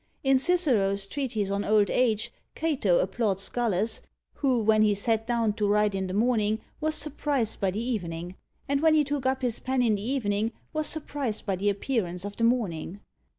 [0.23, 4.01] In Cicero's Treatise on Old Age, Cato applauds Gallus,
[4.37, 8.35] who, when he sat down to write in the morning, was surprised by the evening;
[8.67, 12.25] and when he took up his pen in the evening was surprised by the appearance
[12.25, 12.99] of the morning.